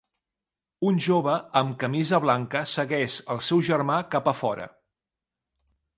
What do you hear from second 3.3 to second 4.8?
el seu germà cap a fora.